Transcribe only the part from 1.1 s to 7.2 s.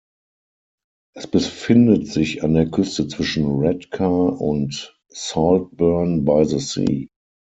Es befindet sich an der Küste zwischen Redcar und Saltburn-by-the-Sea.